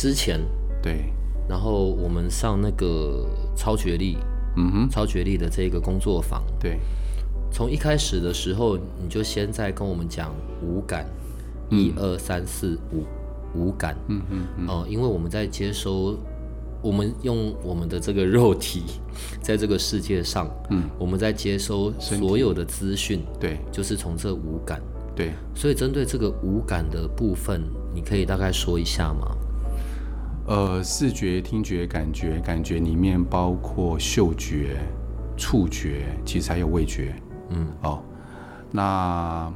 [0.00, 0.40] 之前，
[0.82, 1.12] 对，
[1.46, 4.16] 然后我们上那个超觉力，
[4.56, 6.80] 嗯哼，超觉力的这个工作坊，对，
[7.52, 11.04] 从一开始的时候，你就先在跟我们讲五感，
[11.68, 13.04] 一二三四五
[13.54, 16.18] 五感，嗯嗯嗯，哦、因为我们在接收，
[16.80, 18.84] 我们用我们的这个肉体，
[19.42, 23.58] 在这个世界上，嗯，我们在接收所有的资讯，对。
[23.70, 24.80] 就是从这五感。
[25.14, 27.60] 对，所以针对这个五感的部分，
[27.94, 29.36] 你可以大概说一下吗？
[30.50, 34.80] 呃，视觉、听觉、感觉，感觉里面包括嗅觉、
[35.36, 37.14] 触觉，其实还有味觉。
[37.50, 38.02] 嗯，哦，
[38.72, 39.48] 那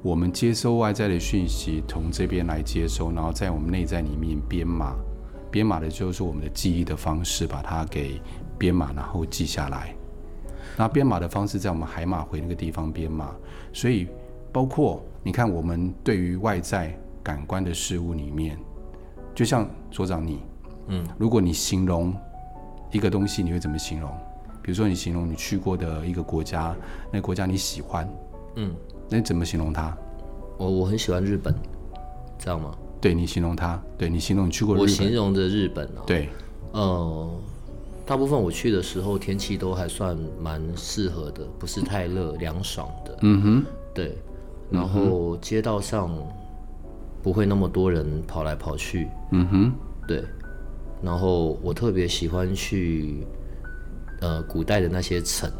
[0.00, 4.96] 我们接收外在的讯息，从这边来接收，然后在我们内在里面编码，
[5.50, 8.18] 编码的就是我们的记忆的方式，把它给
[8.56, 9.94] 编码，然后记下来。
[10.74, 13.36] 那编码的方式在我们海马回那个地方编码，
[13.74, 14.08] 所以
[14.50, 18.58] 包括你看，我们对于外在感官的事物里面，
[19.34, 20.40] 就像所长你，
[20.88, 22.14] 嗯，如果你形容
[22.92, 24.10] 一个东西，你会怎么形容？
[24.62, 26.74] 比如说你形容你去过的一个国家，
[27.10, 28.08] 那个国家你喜欢，
[28.56, 28.74] 嗯，
[29.08, 29.96] 那你怎么形容它？
[30.56, 31.54] 我我很喜欢日本，
[32.38, 32.74] 这样吗？
[33.00, 36.28] 对你形容它，对你形容你去过日我，形容的日本哦，对，
[36.72, 37.30] 呃，
[38.06, 44.16] 大部分我去的时候天气都还算蛮适合的，不是太热，凉爽的，嗯哼，对。
[44.70, 46.10] 然后街道上
[47.24, 49.72] 不会那么多人跑来跑去，嗯哼，
[50.06, 50.22] 对。
[51.02, 53.26] 然后我特别喜欢去
[54.20, 55.50] 呃古代的那些城，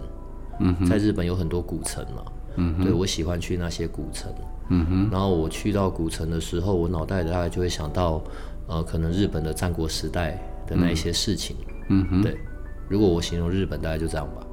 [0.61, 2.25] 嗯哼，在日本有很多古城嘛，
[2.57, 4.31] 嗯哼，对我喜欢去那些古城。
[4.69, 8.23] 嗯哼，然后我去到古城的时候，我脑袋大概就会想到，
[8.67, 11.57] 呃，可能日本的战国时代的那一些事情。
[11.89, 12.39] 嗯哼，对，
[12.89, 14.47] 如果我形容日本，大概就这样吧。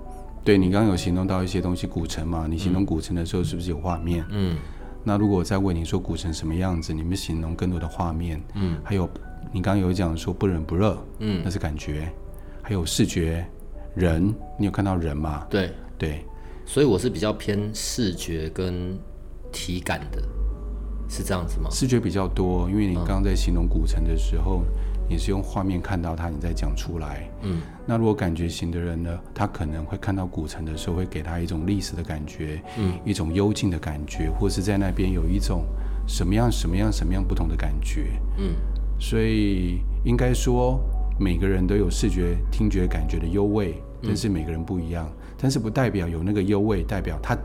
[0.44, 4.26] 对你刚刚有形容到一些东西，古城嘛，你形容古城的时候是不是有画面？
[4.32, 4.58] 嗯
[5.04, 8.78] 那如果我再问你说古城什么样子，你们形容更多的画面，嗯。
[8.84, 9.10] 还有
[9.52, 11.42] 你刚刚有讲说不冷不热，嗯。
[11.44, 12.12] 那，是感觉，
[12.62, 13.46] 还有视觉，
[13.96, 15.46] 人，你有看到人吗？
[15.50, 16.26] 对，对，
[16.66, 18.98] 所以我是比较偏视觉跟
[19.52, 20.22] 体感的，
[21.10, 21.70] 是这样子吗？
[21.72, 24.64] 视觉比较多，因为你刚刚在形容古城的时候，
[25.12, 27.30] 你是用画面看到它，你再讲出来。
[27.42, 35.66] 嗯那如果感觉型的人呢，他可能会看到古城的时候，会给他一种历史的感觉，嗯，一种幽静的感觉，或是在那边有一种
[36.08, 38.14] 什么样什么样什么样不同的感觉。
[38.38, 38.54] 嗯
[38.98, 40.80] 所以应该说，
[41.20, 45.12] 每个人都有视觉、听觉、感觉的优位，但是每个人不一样。
[45.38, 47.36] 但是不代表有那个优位，代表他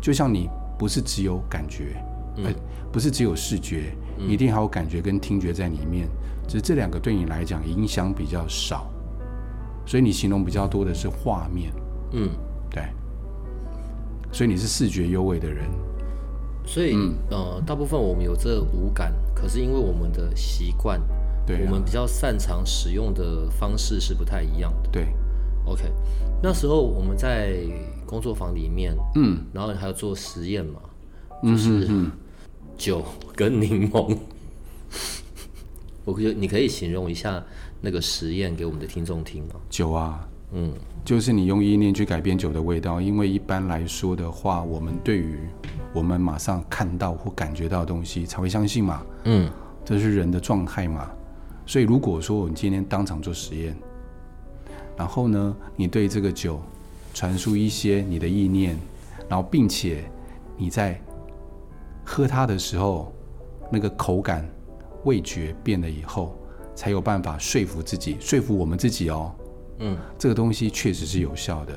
[0.00, 1.96] 就像你不是只有感觉，
[2.44, 2.52] 呃，
[2.92, 3.92] 不是只有视觉，
[4.28, 6.06] 一定还有感觉跟听觉在里面。
[6.48, 8.90] 只是这两个对你来讲影响比较少，
[9.86, 11.70] 所以你形容比较多的是画面，
[12.12, 12.30] 嗯，
[12.70, 12.82] 对。
[14.32, 15.68] 所以你是视觉优位的人，
[16.66, 16.94] 所以、
[17.30, 21.00] 呃，大部分我们有这五感，可是因为我们的习惯，
[21.46, 21.62] 对啊。
[21.66, 24.90] 我们比较擅长使用的方式是不太一样的。
[24.90, 25.06] 对
[25.64, 25.84] ，OK，
[26.42, 27.58] 那时候我们在
[28.04, 30.80] 工作坊里面，嗯，然后还有做实验嘛，
[31.42, 31.88] 嗯就是
[32.76, 33.02] 酒
[33.34, 34.16] 跟柠檬。
[36.08, 37.44] 我觉得你可以形容一下
[37.82, 39.56] 那个实验给我们的听众听吗？
[39.68, 40.72] 酒啊，嗯
[41.04, 45.38] 就是你用意念去改变酒的味道，因为一般来说的话，我们对于
[45.92, 49.50] 我们马上看到或感觉到的东西才会相信嘛，嗯
[49.84, 51.10] 这是人的状态嘛。
[51.66, 53.76] 所以如果说我们今天当场做实验，
[54.96, 56.58] 然后呢，你对这个酒
[57.12, 58.78] 传输一些你的意念，
[59.28, 60.04] 然后并且
[60.56, 60.98] 你在
[62.02, 63.12] 喝它的时候，
[63.70, 64.48] 那个口感、
[65.08, 66.36] 味觉变了以后，
[66.74, 69.32] 才有办法说服自己，说服我们自己哦。
[69.78, 71.72] 嗯，这个东西确实是有效的，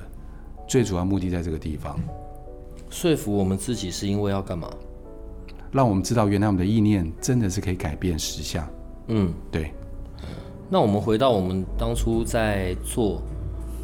[0.67, 1.97] 最主要目的在这个地方，
[2.89, 4.69] 说服我们自己是因为要干嘛？
[5.71, 8.67] 让我们知道原来我们的意念真的是可以改变实相。
[9.07, 9.71] 嗯，对，
[10.69, 13.21] 那我们回到我们当初在做，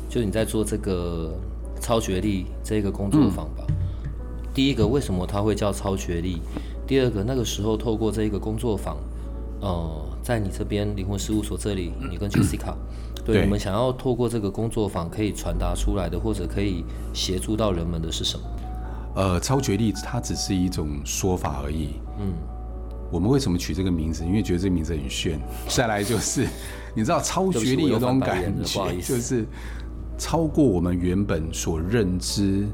[0.10, 1.34] 就你在做这个
[1.80, 3.66] 超学历这个工作坊吧。
[4.54, 6.42] 第一个，为什么它会叫超学历？
[6.88, 8.98] 第二个，那个时候透过这一个工作坊，
[9.62, 12.74] 呃，在你这边灵魂事务所这里，你跟 Jessica，
[13.26, 16.84] 对对你们想要透过这个工作坊可以传达出来的，或者可以
[17.14, 18.44] 协助到人们的是什么？
[19.16, 21.96] 呃，超觉力它只是一种说法而已。
[22.20, 22.34] 嗯
[23.10, 24.26] 我们为什么取这个名字？
[24.26, 25.40] 因为觉得这个名字很炫。
[25.70, 26.46] 再来就是，
[26.94, 29.46] 你知道超觉力有种感觉，就是
[30.18, 32.68] 超过我们原本所认知，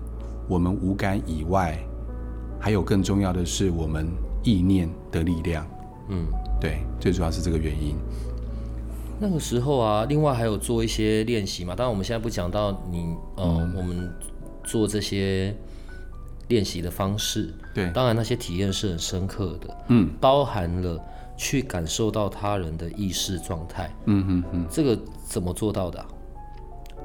[0.50, 1.77] 我们五感以外，
[2.59, 4.07] 还有更重要的是我们
[4.44, 5.68] 意念的力量。
[6.09, 6.25] 嗯，
[6.63, 7.98] 对，最主要是这个原因。
[9.19, 11.75] 那个时候啊，另外还有做一些练习嘛。
[11.75, 13.45] 当然，我们现在不讲到你，呃，
[13.75, 14.10] 我们
[14.63, 15.54] 做这些
[16.48, 17.54] 练习的方式。
[17.74, 19.77] 对，当然那些体验是很深刻的。
[19.89, 20.98] 嗯，包含了
[21.36, 23.94] 去感受到他人的意识状态。
[24.06, 26.06] 嗯嗯嗯，这个怎么做到的？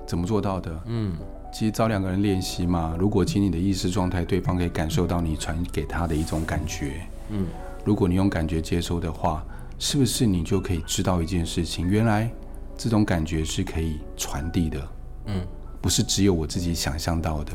[0.06, 0.80] 怎么做到的？
[0.86, 1.16] 嗯，
[1.52, 2.96] 其实找两个人练习嘛。
[2.96, 7.02] 如果经你的意识状态，对方可以感受到你传给他的一种感觉。
[7.30, 7.46] 嗯，
[7.84, 9.44] 如果你用感觉接收的话。
[9.80, 11.86] 是不是你就可以知道一件事情？
[11.86, 12.28] 原来
[12.76, 14.88] 这种感觉是可以传递的，
[15.26, 15.46] 嗯，
[15.80, 17.52] 不是只有我自己想象到的，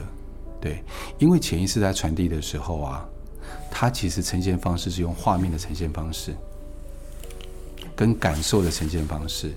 [0.61, 0.81] 对，
[1.19, 3.05] 因为潜意识在传递的时候啊，
[3.69, 6.33] 它其实呈现方式是用画面的呈现方式，
[7.93, 9.51] 跟感受的呈现方式，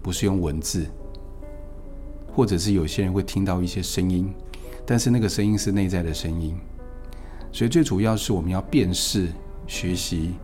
[0.00, 0.86] 不是用文字，
[2.32, 4.32] 或者是有些人会听到一些声音，
[4.86, 6.56] 但是那个声音是内在的声音，
[7.50, 9.32] 所以最主要是我们要辨识
[9.66, 10.34] 学习。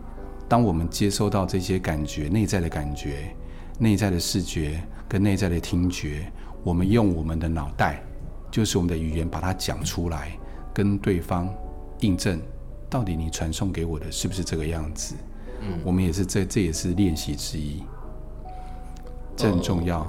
[0.47, 3.33] 当我们接收到这些感觉、内在的感觉、
[3.79, 6.29] 内在的视觉跟内在的听觉，
[6.61, 8.03] 我们用我们的脑袋，
[8.51, 10.37] 就是我们的语言，把它讲出来，
[10.73, 11.47] 跟对方
[12.01, 12.37] 印证，
[12.89, 15.15] 到底你传送给我的是不是这个样子？
[15.61, 17.81] 嗯，我们也是这，这也是练习之一，
[19.37, 20.05] 这很重要。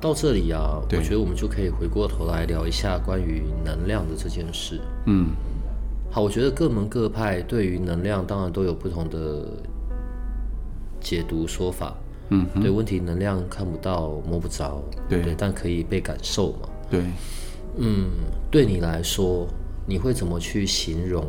[0.00, 4.80] 到这里啊，我觉得我们就可以回过头来聊一下关于能量的这件事。
[5.04, 5.32] 嗯。
[6.10, 9.46] 好，我觉得各门各派对于能量当然都有不同的
[11.00, 11.94] 解读说法。
[12.30, 16.68] 嗯，对，问题能量看不到摸不着，对，但可以被感受嘛。
[16.90, 17.04] 对，
[17.76, 18.10] 嗯，
[18.50, 19.46] 对你来说，
[19.86, 21.24] 你会怎么去形容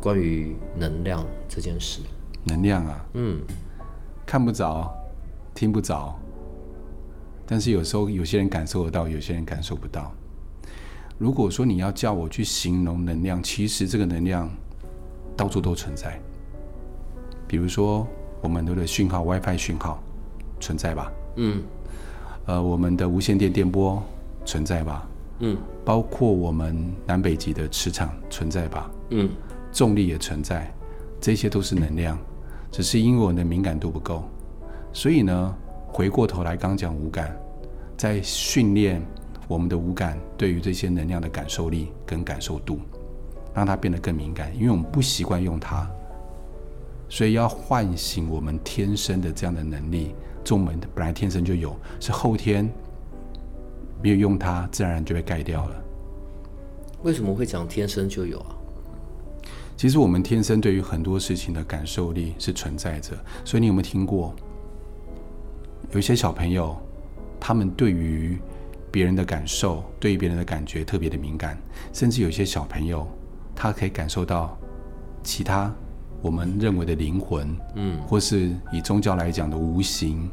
[0.00, 2.00] 关于能量这件事？
[2.44, 3.40] 能量啊，嗯，
[4.24, 4.88] 看不着，
[5.52, 6.16] 听不着，
[7.44, 10.12] 但是有时候有些人感受得到，有些人感受不到。
[11.18, 14.50] 如果说你要叫我去形容能量，其实这个能量
[15.34, 16.20] 到处都存在。
[17.48, 18.06] 比如说，
[18.42, 20.02] 我们的讯号 WiFi 讯号
[20.60, 21.10] 存在吧？
[21.36, 21.62] 嗯。
[22.44, 24.02] 呃，我们的无线电电波
[24.44, 25.08] 存在吧？
[25.38, 25.56] 嗯。
[25.86, 26.76] 包括我们
[27.06, 28.90] 南北极的磁场存在吧？
[29.10, 29.30] 嗯。
[29.72, 30.70] 重力也存在，
[31.18, 32.18] 这些都是能量，
[32.70, 34.22] 只是因为我们的敏感度不够。
[34.92, 35.54] 所以呢，
[35.86, 37.34] 回过头来刚讲无感，
[37.96, 39.00] 在训练。
[39.48, 42.80] 我们的五感对于这些能量的感受力跟感受度，
[43.54, 45.88] 让它变得更敏感，因为我们不习惯用它，
[47.08, 50.14] 所以要唤醒我们天生的这样的能力。
[50.44, 52.70] 中门本来天生就有，是后天
[54.02, 55.74] 没有用它，自然而然就被盖掉了。
[57.02, 58.54] 为什么会讲天生就有啊？
[59.76, 64.34] 其实我们天生对于很多事情的感受力是存在着，所以你有没有听过？
[65.92, 66.76] 有一些小朋友，
[67.38, 68.38] 他们对于
[68.96, 71.58] 别人的感受，对于别人的感觉特别的敏感，
[71.92, 73.06] 甚至有些小朋友，
[73.54, 74.56] 他可以感受到
[75.22, 75.70] 其他
[76.22, 80.30] 我们认为的灵魂，嗯，或是以宗教来讲的无形，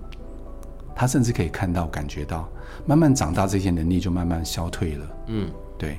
[0.95, 2.47] 他甚至可以看到、感觉到。
[2.85, 5.17] 慢慢长大，这些能力就慢慢消退了。
[5.27, 5.97] 嗯，对。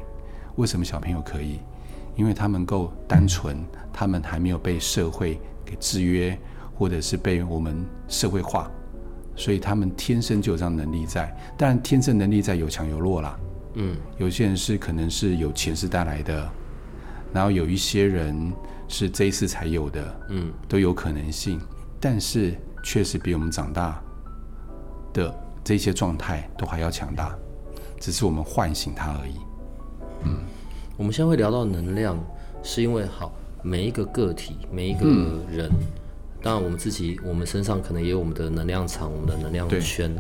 [0.57, 1.59] 为什么小朋友可以？
[2.17, 3.63] 因为他们够单纯，
[3.93, 6.35] 他们还没有被社会给制约，
[6.75, 8.71] 或者是被我们社会化。
[9.37, 13.39] 所以他们天生就有这样能力在，当然天生能力在有强有弱啦。
[13.75, 16.49] 嗯，有些人是可能是有前世带来的，
[17.33, 18.53] 然后有一些人
[18.87, 21.61] 是这一次才有的，嗯，都有可能性。
[21.99, 24.01] 但是确实比我们长大
[25.13, 27.35] 的这些状态都还要强大，
[27.99, 29.35] 只是我们唤醒它而已。
[30.25, 30.39] 嗯，
[30.97, 32.17] 我们现在会聊到能量，
[32.63, 35.07] 是因为好每一个个体，每一个
[35.51, 35.69] 人。
[36.45, 40.15] 当然，我们自己，我们身上可能也有我们的能量场，我们的能量圈。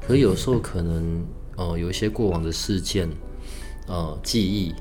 [0.00, 1.22] 可有时候可能，
[1.58, 3.06] 呃，有一些过往的事件，
[3.86, 4.74] 呃，记忆，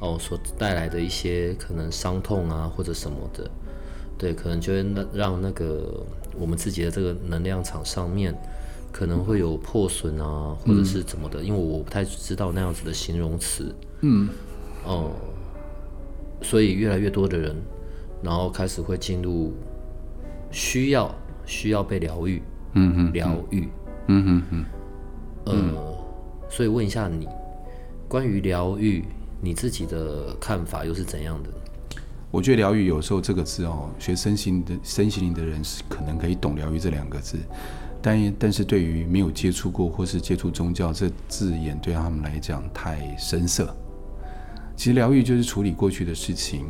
[0.00, 3.50] 哦，所带来的一些可能伤痛啊，或者什么的，
[4.16, 6.00] 对，可能就会那让那个
[6.38, 8.32] 我们自己的这个能量场上面
[8.92, 13.74] 可能会有破损啊，或者是怎么的，因为我不太知道那样子的形容词。
[14.02, 14.28] 嗯。
[14.84, 15.10] 哦。
[16.40, 17.56] 所以越来越多的人，
[18.22, 19.52] 然后开始会进入。
[20.50, 21.14] 需要
[21.46, 22.42] 需要被疗愈，
[22.74, 23.68] 嗯嗯，疗愈，
[24.06, 24.64] 嗯嗯嗯，
[25.44, 26.04] 呃，
[26.48, 27.28] 所以问一下你，
[28.08, 29.04] 关于疗愈，
[29.40, 31.50] 你自己的看法又是怎样的？
[32.30, 37.38] 我觉得疗愈有时候这个字哦，学身心的身心灵的人是可能可以懂疗愈这两个字，
[38.00, 43.74] 但但是对于没有接触过或是接触宗教这字眼，对他们来讲太深涩。
[44.76, 46.66] 其实疗愈就是处理过去的事情。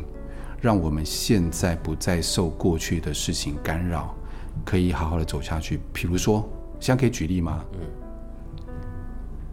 [0.61, 4.15] 让我们现在不再受过去的事情干扰，
[4.63, 5.79] 可以好好的走下去。
[5.91, 6.47] 比如说，
[6.79, 7.65] 现在可以举例吗？
[7.73, 7.79] 嗯。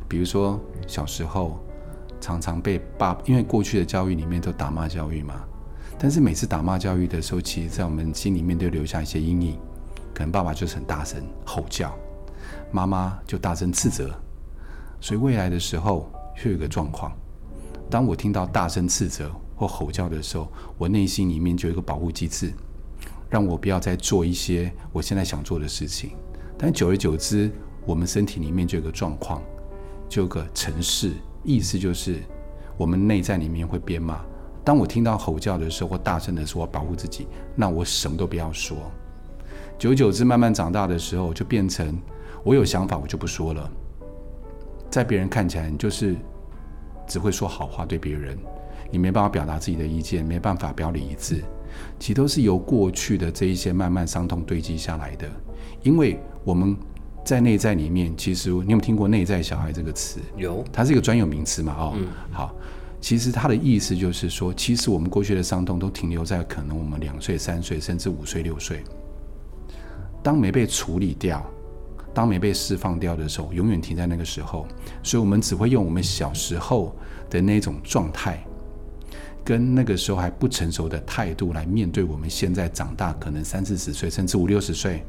[0.07, 1.59] 比如说小时候
[2.21, 5.35] 常常被爸，因为过去的教育里面都打骂教育嘛，
[5.99, 9.59] 但是每次打骂教育的时候，其实在我们心里面都留下一些阴影。
[10.15, 11.97] 可能爸爸就是很大声吼叫，
[12.71, 14.11] 妈妈就大声斥责，
[15.01, 17.13] 所以未来的时候会有一个状况：
[17.89, 20.47] 当我听到大声斥责或吼叫的时候，
[20.79, 22.53] 我内心里面就有一个保护机制，
[23.29, 26.13] 让我不要再做一些我现在想做的事情。
[26.57, 27.51] 但久而久之，
[27.85, 29.43] 我们身体里面就有个状况。
[30.09, 31.13] 就有个城市，
[31.45, 32.23] 意思就是
[32.79, 34.25] 我们内在里面会编码。
[34.65, 38.77] 当我听到吼叫的时候或大声的时候，保护自己，那我什么都不要说。
[39.79, 42.01] 久而久之，慢慢长大的时候，就变成
[42.43, 43.71] 我有想法我就不说了。
[44.91, 46.17] 在别人看起来，你就是
[47.07, 48.39] 只会说好话对别人，
[48.91, 51.43] 你没办法表达自己的意见，没办法表里一致。
[51.99, 55.29] 其实都是由过去的这一些慢慢伤痛堆积下来的，
[55.83, 56.77] 因为我们。
[57.25, 60.19] 在内在里面，其实你有听过“内在小孩”这个词？
[60.39, 61.75] 有，它是一个专有名词嘛？
[61.77, 61.95] 哦，
[62.33, 62.55] 好，
[63.03, 68.83] 其实它的意思就是说，其实我们过去的伤痛都停留在可能我们两岁、三岁，甚至五岁、六岁。
[70.23, 71.45] 当没被处理掉，
[72.15, 74.67] 当没被释放掉的时候，永远停在那个时候。
[75.03, 76.97] 所以，我们只会用我们小时候
[77.29, 78.43] 的那种状态，
[79.49, 85.03] 跟那个时候还不成熟的态度来面对我们现在长大，可能三四十岁，甚至五六十岁。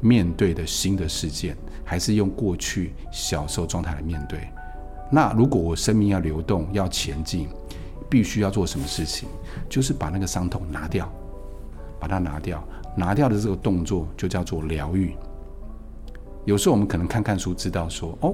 [0.00, 4.38] 面对的新的事件，还是用过去小时候状态来面对。
[5.10, 7.48] 那如果我生命要流动、要前进，
[8.08, 9.28] 必须要做什么事情？
[9.68, 11.12] 就是把那个伤痛拿掉，
[11.98, 12.62] 把它拿掉。
[12.96, 15.12] 拿掉的这个动作就叫做疗愈。
[16.44, 18.32] 有时候我们可能看看书，知道说哦，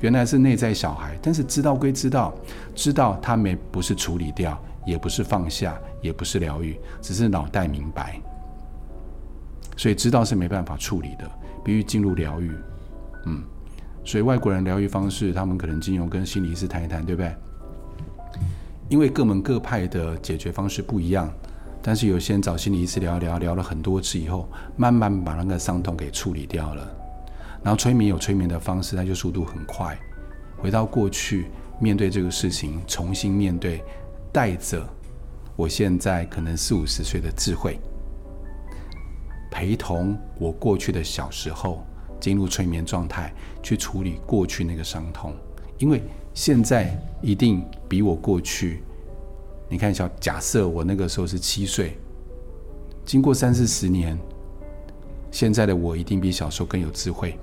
[0.00, 2.32] 原来是内在小孩，但是知道归知道，
[2.74, 8.20] 知道他没不是处理掉，也不是放下，也不是疗愈，只是脑袋明白。
[9.76, 11.30] 所以知道是没办法处理的，
[11.64, 12.52] 必须进入疗愈。
[13.26, 13.42] 嗯，
[14.04, 17.34] 所以外国人疗愈方式，他们可能经由跟心理师谈一谈，对不对？
[18.88, 21.32] 因为各门各派的解决方式不一样，
[21.80, 26.96] 但是有些人找心理医师聊一聊，聊了很多次以后，慢慢把那个伤痛给处理掉了。
[27.62, 29.96] 然后催眠有催眠的方式，它就速度很快，
[30.58, 31.46] 回到过去
[31.78, 33.82] 面对这个事情，重新面对，
[34.32, 34.86] 带着
[35.56, 37.78] 我现在可能四五十岁的智慧。
[39.50, 41.84] 陪同我过去的小时候
[42.20, 43.32] 进入催眠状态，
[43.62, 45.34] 去处理过去那个伤痛，
[45.78, 48.82] 因为现在一定比我过去，
[49.68, 51.98] 你看一下，假设我那个时候是七岁，
[53.04, 54.16] 经过三四十年，
[55.32, 57.36] 现在的我一定比小时候更有智慧，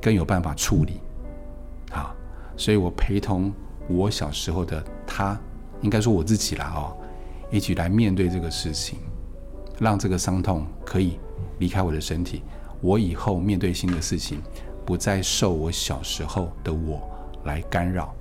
[0.00, 1.00] 更有办法处理，
[1.92, 2.14] 啊，
[2.56, 3.52] 所以我陪同
[3.86, 5.38] 我小时候的他，
[5.84, 6.96] 应该说我自己啦哦，
[7.52, 8.98] 一起来面对这个事情，
[9.78, 11.16] 让这个伤痛可以。
[11.60, 12.42] 离开我的身体，
[12.80, 14.38] 我以后面对新的事情，
[14.84, 17.00] 不再受我小时候的我
[17.44, 18.12] 来干扰。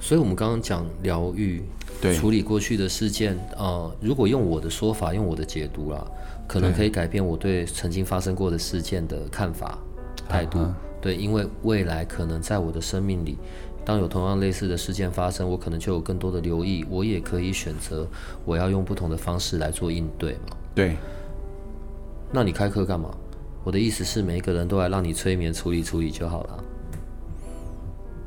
[0.00, 1.62] 所以，我们刚刚讲疗愈，
[2.00, 6.02] 对，处理过去的事件，呃，如果用我的说法，用我的解读啦，
[6.48, 9.78] 可能可以改变我对曾经发生过的事件的看法、
[10.26, 10.58] 态度。
[11.02, 13.36] 对，因为未来可能在我的生命里，
[13.84, 18.06] 当有同样类似的事件发生，我可能就有更多的留意，我也可以选择
[18.44, 20.56] 我要用不同的方式来做应对嘛。
[20.74, 20.96] 对。
[22.32, 23.10] 那你开课干嘛？
[23.64, 26.64] 我的意思是，每一个人都来让你催眠处理处理就好了。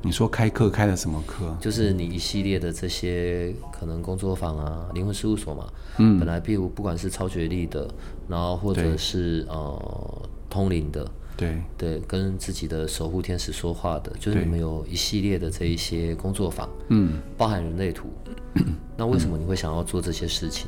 [0.02, 1.56] 你说开课开了什么课？
[1.62, 5.66] 就是你一系列的这些可能工作坊啊，灵魂事务所嘛。
[5.98, 6.20] 嗯。
[6.20, 7.88] 本来，譬如不管是超觉力的，
[8.28, 18.10] 然后或者是呃通灵的，对对，跟自己的守护天使说话的，就是你们有一系列的这一些工作坊，嗯，包含人类图。
[18.96, 20.68] 那为什么你会想要做这些事情？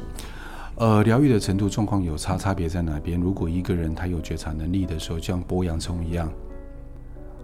[0.78, 3.20] 呃，疗愈的程度状况有差，差别在哪边？
[3.20, 6.30] 如果一个人他有觉察能力的时候，就像剥洋葱一样，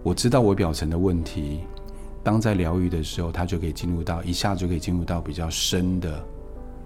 [0.02, 1.60] 我知道我表层的问题，
[2.22, 6.22] 当在疗愈的时候，他就可以进入到一下就可以进入到比较深的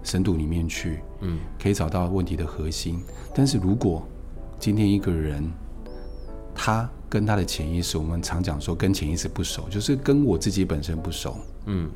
[0.03, 3.01] 深度里面去，嗯，可以找到问题的核心。
[3.35, 4.07] 但是如果
[4.59, 5.43] 今天一个人
[6.59, 11.37] 他跟他的潜意识，我们常讲说跟潜意识不熟，就是跟我自己本身不熟，
[11.67, 11.87] 嗯。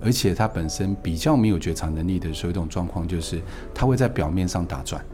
[0.00, 3.40] 而且他本身比较没有觉察能力的时候，一种状况就是
[3.74, 5.04] 他会在表面上打转，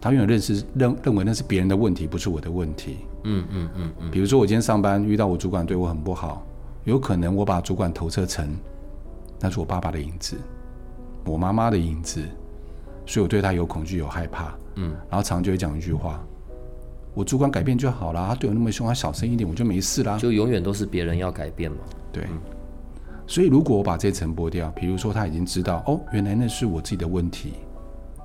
[0.00, 2.98] 他永远认识认认为那是别人的问题，不是我的问题。
[3.24, 4.10] 嗯嗯嗯嗯。
[4.10, 6.44] 比如说我今天上班遇到我主管对我很不好，
[6.84, 8.54] 有可能我把主管投射成
[9.38, 10.36] 那是我爸爸的影子，
[11.24, 12.22] 我妈妈的影子，
[13.06, 14.52] 所以我对他有恐惧有害怕。
[14.74, 14.90] 嗯。
[15.08, 16.20] 然后常常就会讲一句话：
[17.14, 20.16] 我主管改变就好了，他对我那么凶，他小声一点我就没事啦。
[20.18, 21.78] 就永远都是别人要改变嘛。
[22.12, 22.24] 对。
[23.26, 27.54] 所以如果我把这层剥掉，比如说他已经知道哦，原来那是我自己的问题。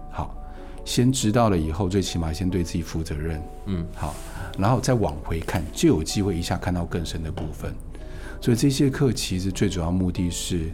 [0.10, 0.36] 好，
[0.84, 3.42] 先知道了以后，最起码先对自己负责任。
[3.66, 4.16] 嗯，好，
[4.58, 7.72] 然后再往回看，就有机会一下看到更深的部分。
[8.42, 10.72] 所以这些课其实最主要目的是，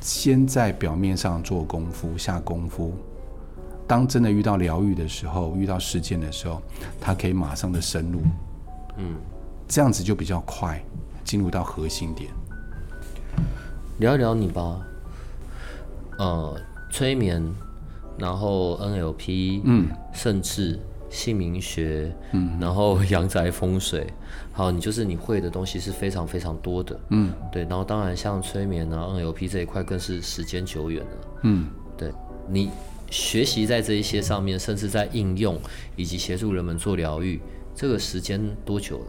[0.00, 2.94] 先在表面上做功夫，下功夫。
[3.86, 6.60] 当真的遇到疗愈的时候，遇到事件的时候，
[7.00, 8.20] 他可以马上的深入。
[8.98, 9.14] 嗯，
[9.68, 10.82] 这样子就比较快
[11.24, 12.30] 进入到核心点。
[13.98, 14.80] 聊一聊你吧，
[16.18, 17.42] 呃，催眠，
[18.18, 20.78] 然后 NLP，嗯，甚至
[21.08, 24.06] 姓名学，嗯，然后 阳宅风水，
[24.52, 31.10] 好，你就是你会的东西是非常非常多的，嗯，对，然后当然像催眠啊 NLP 这一块更是时间久远了，
[31.44, 32.12] 嗯，对
[32.48, 32.70] 你
[33.10, 35.58] 学习在这一些上面，甚至在应用
[35.96, 37.40] 以及协助人们做疗愈，
[37.74, 39.06] 这个时间多久了？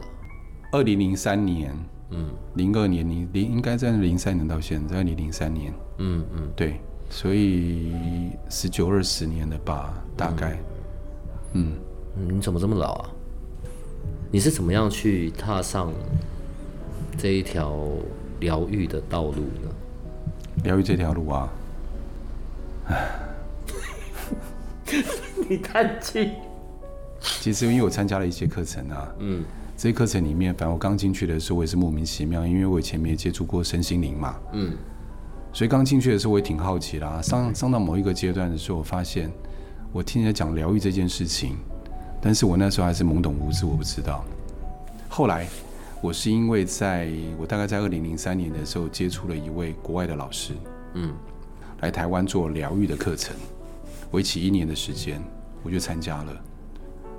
[0.71, 1.73] 二零零三年，
[2.11, 2.29] 嗯。
[2.55, 10.57] 零二年，零零应该在零三年到现在，二零零三年，嗯嗯，对，所以十九二十年了吧，大概，
[11.53, 11.73] 嗯，
[12.17, 13.09] 嗯，你怎么这么老啊？
[14.31, 15.93] 你是怎么样去踏上
[17.15, 17.77] 这一条
[18.39, 19.69] 疗愈的道路呢？
[20.63, 21.53] 疗愈这条路啊，
[25.49, 26.31] 你叹气。
[27.19, 29.43] 其实因为我参加了一些课程啊，嗯
[29.75, 34.75] 这些课程里面，反正我刚进去的时候，我也是莫名其妙，因为我以前没有接触过身心灵嘛，嗯
[35.53, 37.19] 所以刚进去的时候我也挺好奇啦。
[37.21, 39.31] 上上到某一个阶段的时候，我发现
[39.91, 41.55] 我听人家讲疗愈这件事情，
[42.21, 44.23] 但是我那时候还是懵懂无知，我不知道。
[45.09, 45.47] 后来
[46.01, 50.53] 我是因为在我大概在二零零三年的时候接触了一位国外的老师，
[50.93, 51.13] 嗯
[51.81, 53.35] 来台湾做疗愈的课程，
[54.11, 55.21] 为期一年的时间，
[55.63, 56.33] 我就参加了。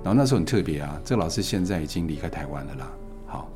[0.03, 2.91] 然后那时候很特别啊，这个老师现在已经离开台湾了啦。
[3.27, 3.49] 好，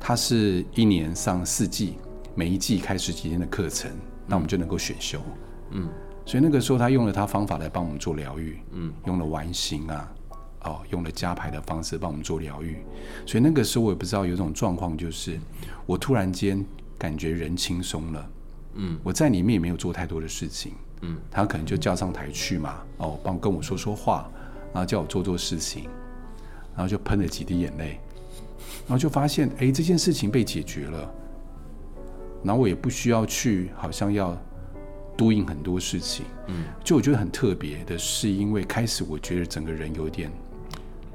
[0.00, 1.98] 他是一年上四季，
[2.34, 3.90] 每一季开十几天的课程，
[4.26, 5.20] 那我们就能够选修。
[5.70, 5.88] 嗯
[6.26, 10.12] 所以那个时候他用了他方法来帮我们做疗愈，嗯用了完形啊，
[10.64, 12.82] 哦，用了加牌的方式帮我们做疗愈。
[13.24, 15.40] 所以那个时候我也不知道有一种状况，就是
[15.86, 16.62] 我突然间
[16.98, 18.30] 感觉人轻松了。
[18.74, 24.28] 嗯我在里面也没有做太多的事情，嗯，他可能就叫上台去嘛，哦，帮跟我说说话，
[24.72, 25.84] 然后叫我做做事情，
[26.74, 28.00] 然后就喷了几滴眼泪，
[28.86, 31.14] 然后就发现，哎，这件事情被解决了，
[32.42, 34.36] 然后我也不需要去，好像要
[35.16, 40.30] doing 很多事情，嗯，就我觉得很特别的是，因为开始我觉得整个人有点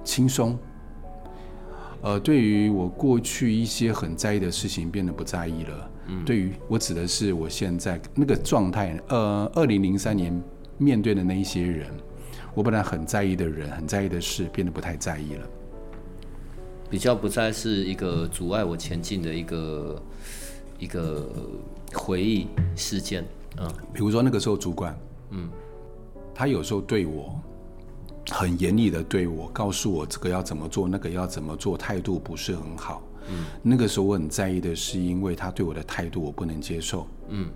[0.04, 0.58] 轻松，
[2.02, 5.89] 呃，对于我过去一些很在意的事情变得不在意了。
[6.08, 10.42] 嗯，对于我指的是我现在那个状态，呃，二零零三年
[10.78, 11.89] 面对的那一些人，
[12.54, 15.48] 我本来很在意的人、很在意的事，变得不太在意了。
[16.89, 20.04] 比较不再是一个阻碍我前进的一个
[20.78, 21.28] 一个
[21.94, 23.26] 回忆事件。
[23.58, 24.98] 嗯比如说那个时候主管，
[25.32, 25.50] 嗯
[26.36, 27.34] 他有时候对我
[28.30, 33.02] 很严厉的对我，告诉我这个要怎么做，那个要怎么做，态度不是很好。
[33.30, 37.08] 嗯那个时候我很在意的是，因为他对我的态度我不能接受。
[37.30, 37.48] 嗯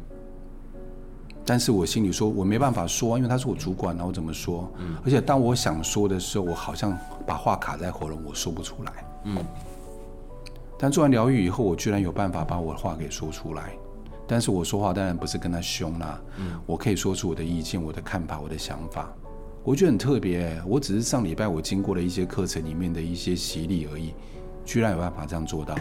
[1.50, 4.70] 但是我心里说，我没办法说，因为他是我主管，那我怎么说？
[4.80, 8.92] 嗯，而且当我想说的时候，我好像把话卡在喉咙，我说不出来。
[9.24, 9.38] 嗯
[10.78, 13.72] 但做完疗愈以后，我居然有办法把我的话给说出来。
[14.28, 19.10] 但是我说话当然不是跟他凶啦、嗯我可以说出我的意见、我的看法、我的想法。
[19.64, 24.14] 我觉得很特别，我只是上礼拜我经过了一些课程里面的一些洗礼而已，
[24.68, 25.74] 居然有办法这样做到。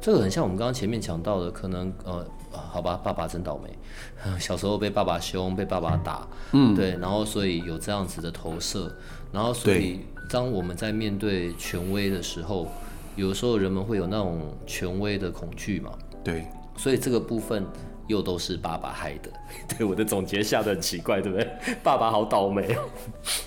[0.00, 3.70] 这个很像我们刚刚前面讲到的，可能呃，好吧，爸爸真倒霉，
[4.38, 8.94] 小时候被爸爸凶，被爸爸打，嗯，对，然后所以有这样子的投射，
[9.32, 12.68] 然后所以当我们在面对权威的时候，
[13.16, 16.44] 有时候人们会有那种权威的恐惧嘛，对，
[16.76, 17.64] 所以这个部分
[18.08, 19.30] 又都是爸爸害的。
[19.78, 21.48] 对，我的总结下的很奇怪，对不对？
[21.82, 22.76] 爸爸好倒霉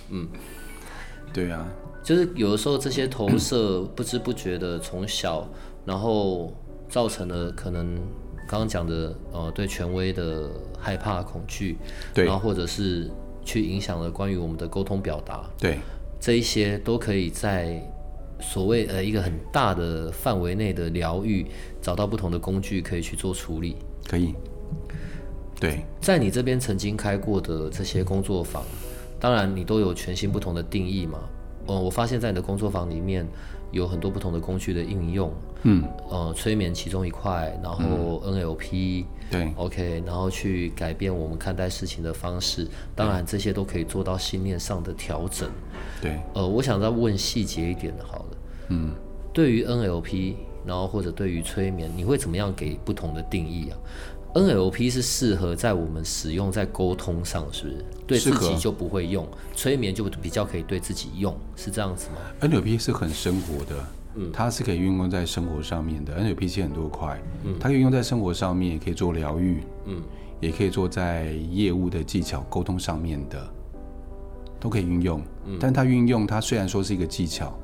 [0.09, 0.27] 嗯。
[1.31, 1.67] 对啊，
[2.07, 5.45] 就是有的时候这些投射不知不觉的从小，
[5.83, 6.53] 然后
[6.87, 7.97] 造成了可能
[8.47, 11.77] 刚刚讲的呃对权威的害怕恐惧，
[12.13, 13.11] 对然后或者是
[13.43, 15.79] 去影响了关于我们的沟通表达，对，
[16.17, 17.77] 这一些都可以在
[18.39, 21.45] 所谓呃一个很大的范围内的疗愈，
[21.81, 23.75] 找到不同的工具可以去做处理。
[24.07, 24.33] 可以。
[25.59, 28.63] 对，在你这边曾经开过的这些工作坊，
[29.19, 31.19] 当然你都有全新不同的定义嘛。
[31.67, 33.25] 呃，我发现在你的工作坊里面
[33.71, 35.31] 有很多不同的工具的应用，
[35.63, 42.67] 嗯，呃，催眠其中一块，然后 NLP，、对，OK，然后去改变我们看待事情的方式。
[42.95, 45.49] 当然，这些都可以做到信念上的调整。
[46.01, 48.37] 对，呃，我想再问细节一点的，好了，
[48.69, 48.91] 嗯，
[49.33, 53.77] 对于 NLP，然后或者对于催眠，你会怎么样给不同的定义啊
[54.33, 57.85] ？NLP 是适合在我们使用在沟通上，是不是？
[58.05, 63.85] 对自己就不会用，催眠就比较可以对自己用，是这样子吗？NLP 是很生活的，
[64.15, 66.17] 嗯，它是可以运用在生活上面的。
[66.19, 70.01] NLP 其实很多块，嗯，它可以用在生活上面，也可以做疗愈，嗯，
[70.39, 73.45] 也可以做在业务的技巧沟通上面的，
[74.59, 75.21] 都可以运用。
[75.59, 77.57] 但它运用它虽然说是一个技巧，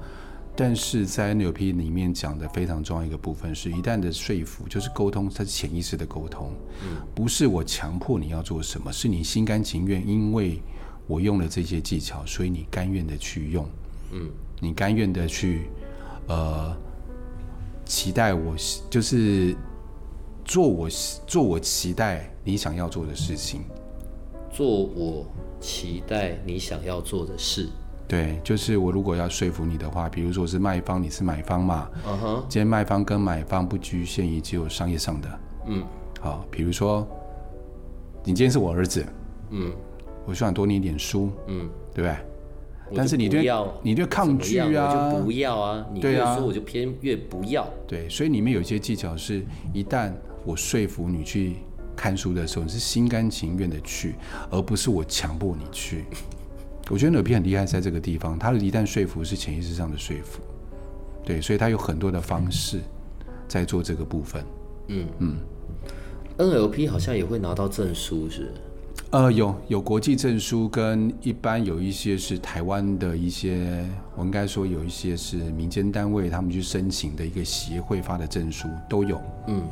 [0.56, 6.52] 但是在 NLP 里面讲的非常重要一个部分是，一旦的说服就是沟通，它是潜意识的沟通，
[7.16, 10.62] 不是我强迫你要做什么，是你心甘情愿，因为
[11.08, 13.68] 我用了这些技巧，所以你甘愿的去用，
[14.12, 15.64] 嗯，你甘愿的去，
[16.28, 16.78] 呃，
[17.86, 18.56] 期待我
[18.92, 19.56] 就是
[20.46, 20.88] 做我
[21.26, 23.62] 做我期待你想要做的事情，
[24.52, 25.26] 做我
[25.60, 27.70] 期待你想要做的事。
[28.08, 35.84] 对，就是我如果要说服你的话，比如说我是卖方，你是买方嘛，嗯哼，今天卖方跟买方不局限于只有商业上的，嗯。
[36.22, 37.08] 好，比如说
[38.24, 39.06] 你今天是我儿子，
[39.50, 39.74] 嗯。
[40.26, 42.16] 我希望多念一点书，嗯，对不对？
[42.96, 43.46] 但是你对
[43.82, 44.68] 你对抗拒啊。
[44.68, 45.86] 我就不要啊。
[45.92, 46.34] 你越对啊。
[46.36, 47.68] 说我就偏越不要。
[47.86, 50.14] 对，所以里面有一些技巧是，一旦
[50.46, 51.58] 我说服你去
[51.94, 54.16] 看书的时候，你是心甘情愿的去，
[54.50, 56.06] 而不是我强迫你去。
[56.90, 60.42] 我觉得 NLP 很厉害，在这个地方，他的一旦说服是潜意识上的说服，
[61.24, 62.80] 对，所以他有很多的方式
[63.48, 64.44] 在做这个部分。
[64.88, 65.38] 嗯嗯
[66.38, 68.52] NLP 好像也会拿到证书，是？
[69.12, 79.22] 呃，有有国际证书，跟一般有一些是台湾的一些，我应该说有一些是民间单位他们去申请的一个协会发的证书都有。
[79.48, 79.64] 嗯，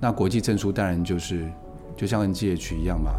[0.00, 1.48] 那国际证书当然就是
[1.96, 3.12] 就像 NGH 一样嘛，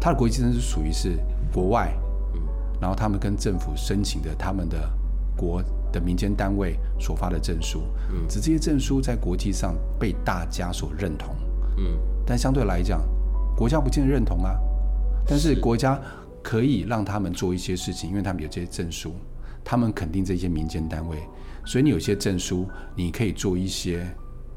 [0.00, 1.18] 它的国际证书属于是
[1.52, 1.92] 国外，
[2.80, 4.90] 然后他们跟政府申请的他们的
[5.36, 5.62] 国
[5.92, 11.34] 的民间单位所发的证书，嗯，只这些证书在国际上被大家所认同，
[11.78, 13.02] 嗯，但相对来讲，
[13.56, 14.56] 国家不见得认同啊，
[15.26, 15.54] 但是。
[15.60, 16.00] 国家
[16.42, 19.12] 可以让他们做一些事情，因为他们有这些证书，
[19.64, 21.18] 他们肯定这些民间单位，
[21.64, 24.06] 所以你有些证书，你可以做一些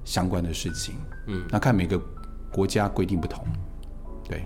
[0.05, 0.93] 相关的事情。
[1.27, 1.99] 嗯，那看每个
[2.51, 3.43] 国家规定不同，
[4.27, 4.45] 对，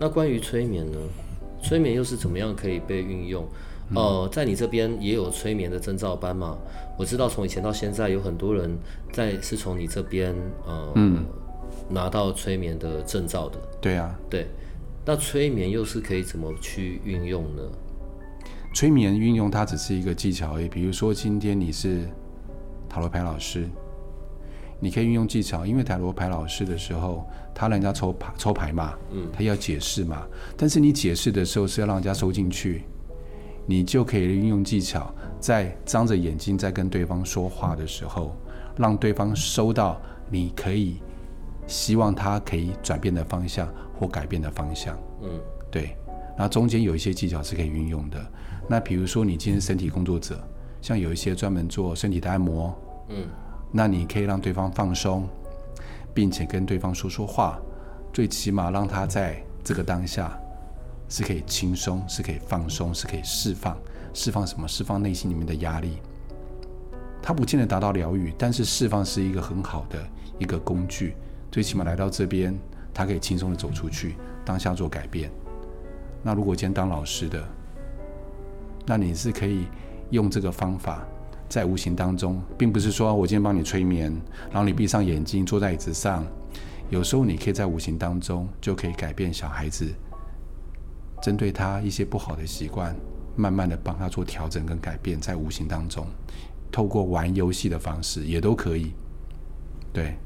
[0.00, 0.98] 那关于催眠呢？
[1.66, 3.44] 催眠又是怎么样可以被运用？
[3.92, 6.56] 呃，在你这边也有催眠的证照班嘛？
[6.96, 8.78] 我知道从以前到现在有很多人
[9.12, 10.32] 在是从你这边
[10.64, 10.94] 呃、
[11.88, 13.58] 拿到催眠的证照的。
[13.80, 14.46] 对啊，对，
[15.04, 17.62] 那催眠又是可以怎么去运用呢？
[18.72, 20.68] 催眠运用它只是一个技巧而已。
[20.68, 22.08] 比如说今天你是
[22.88, 23.68] 塔罗牌老师，
[24.78, 32.84] 你可以运用技巧，因为塔罗牌老师的时候，他让人家抽牌抽牌嘛，嗯，他要解释嘛，但是你解释的时候是要让人家收进去，
[33.66, 38.36] 你就可以运用技巧，在张着眼睛在跟对方说话的时候，
[38.76, 40.96] 让对方收到你可以
[41.66, 44.98] 希望他可以转变的方向或改变的方向。
[45.22, 45.96] 嗯，对，
[46.36, 48.24] 然后中间有一些技巧是可以运用的。
[48.68, 50.38] 那比如说你今天身体工作者，
[50.82, 52.76] 像有一些专门做身体的按摩，
[53.08, 53.26] 嗯，
[53.70, 55.28] 那你可以让对方放松，
[56.14, 57.58] 并且跟对方说说话，
[58.12, 60.38] 最起码让他在这个当下
[61.08, 63.76] 是可以轻松，是可以放松，是可以释放，
[64.14, 64.66] 释放什么？
[64.66, 65.98] 释放内心里面的压力。
[67.22, 69.98] 他不见得达到疗愈，但是释放是一个很好的
[70.38, 71.14] 一个工具。
[71.50, 72.56] 最起码来到这边，
[72.94, 75.30] 他可以轻松的走出去，当下做改变。
[76.22, 77.42] 那如果今天当老师的，
[78.86, 79.66] 那你是可以
[80.10, 81.04] 用这个方法，
[81.48, 84.12] 在无形当中，并不是说我今天帮你催眠，
[84.50, 86.26] 然后你闭上眼睛坐在椅子上，
[86.90, 89.86] 有时候你可以在无形当中就可以改变小孩子，
[91.22, 92.94] 针对他一些不好的习惯，
[93.36, 96.06] 慢慢的帮他做调整跟改变，在无形当中，
[96.72, 98.92] 透过玩游戏的方式也都可以。
[99.92, 100.16] 对，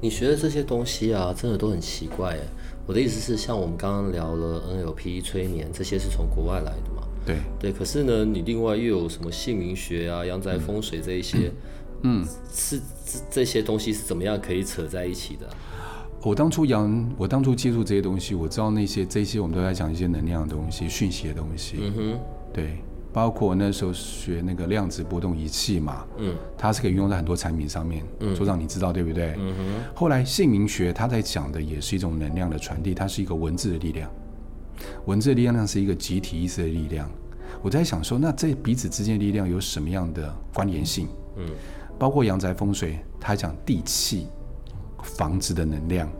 [0.00, 2.38] 你学的这些东西啊，真的都很奇怪。
[2.86, 7.03] 我的意思是，像我们刚刚聊了 NLP 催眠，这些是从国外来的嘛？
[7.24, 11.50] 对，对，可是呢，你另外又有什么姓名学啊、阳宅风水这一些，
[12.02, 15.54] 嗯，是这这些东西是怎么样可以扯在一起的啊、
[16.22, 21.76] 我当初养，我当初接触这些东西，我知道那些这些我们都在讲一些能量的东西、讯息的东西。
[21.80, 22.18] 嗯哼，
[22.52, 22.78] 对，
[23.12, 28.04] 包括那时候学那个量子波动仪器嘛，嗯，它是可以运用在很多产品上面。
[28.20, 29.34] 嗯，所长你知道对不对？
[29.38, 34.10] 嗯哼，后来姓名学它在讲的也是一种能量的传递，它是一个文字的力量。
[35.06, 37.10] 文字的力量是一个集体意识的力量。
[37.62, 41.08] 我在想说，那这彼此之间的力量有什么样的关联性？
[41.36, 41.46] 嗯，
[41.98, 44.26] 包括阳宅风水，它讲地气、
[45.02, 46.10] 房子的能量、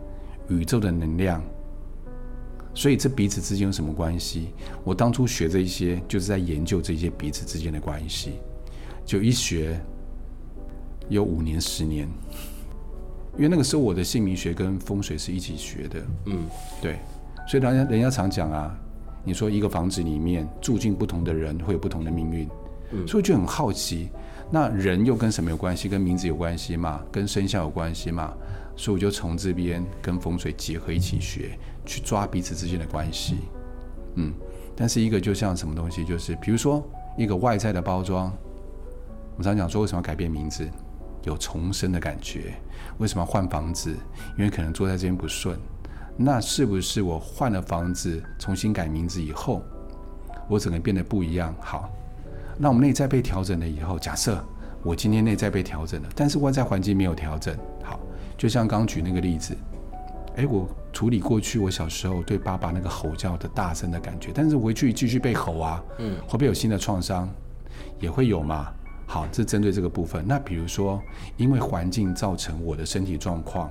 [0.49, 1.43] 宇宙的能量，
[2.73, 4.49] 所以这彼此之间有什么关系？
[4.83, 8.33] 我当初学这一些，就是在研究这些彼此之间的关系。
[9.05, 9.79] 就一学，
[11.09, 12.07] 有五年、十年，
[13.37, 16.05] 因为那个时候我的姓名学跟风水是一起学的。
[16.25, 16.45] 嗯，
[16.81, 16.97] 对，
[17.47, 18.75] 所以人家人家常讲啊，
[19.23, 22.49] 你说一个房子里面住进不同的人，会有不同的命运。
[22.91, 24.09] 嗯，所以我就很好奇，
[24.51, 25.89] 那人又跟什么有关系？
[25.89, 27.01] 跟名字有关系吗？
[27.11, 28.33] 跟生肖有关系吗？
[28.75, 33.37] 所以我就从这边跟风水结合一起学，去抓彼此之间的关系。
[34.15, 34.33] 嗯，
[34.75, 36.85] 但是一个就像什么东西，就是比如说
[37.17, 38.25] 一个外在的包装，
[39.31, 40.67] 我们常讲说为什么要改变名字，
[41.23, 42.53] 有重生的感觉。
[42.97, 43.95] 为什么要换房子？
[44.37, 45.57] 因为可能坐在这边不顺。
[46.17, 49.61] 那是不是我换了房子，重新改名字以后，
[50.47, 51.53] 我整个变得不一样？
[51.59, 51.89] 好，
[52.57, 54.41] 那我们内在被调整了以后，假设
[54.81, 57.99] 我今天内在被调整了，但是外在环境没有调整，好，
[58.37, 59.57] 就像刚举那个例子，
[60.37, 67.29] 诶，我处理过去我小时候对爸爸那个吼叫的大声的感觉，但是回去继续被吼啊，嗯，会不会有新的创伤？
[67.99, 68.71] 也会有嘛。
[69.07, 70.25] 好，这针对这个部分。
[70.25, 70.99] 那比如说，
[71.37, 73.69] 因为环境造成我的身体状况，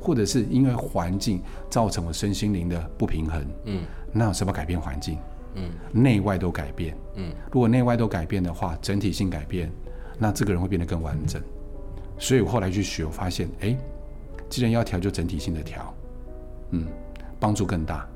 [0.00, 3.82] 或者是因为环境造成我身心灵的不平衡，嗯，
[4.12, 5.18] 那有什么改变环境？
[5.54, 9.70] 嗯，内外都改变，嗯，如果内外都改变的话，整体性改变，
[10.18, 11.42] 那这个人会变得更完整。
[12.18, 13.76] 所以我后来去学，我发现，哎，
[14.48, 15.94] 既然要调，就整体性的调，
[16.70, 16.86] 嗯，
[17.38, 18.08] 帮助更大，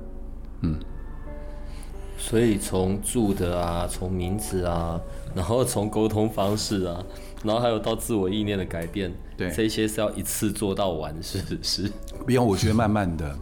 [0.60, 0.78] 嗯。
[2.16, 5.00] 所以从住的啊，从名字啊，
[5.34, 7.04] 然后从沟通方式啊，
[7.44, 11.92] 然后还有到自我意念的改变，对，这些是要一次做到完，是是。
[12.24, 13.36] 不用，我觉得慢慢的，